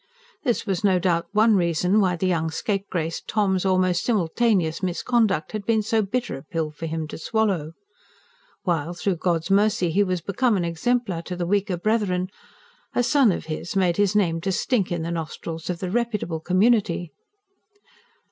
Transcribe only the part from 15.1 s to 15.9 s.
nostrils of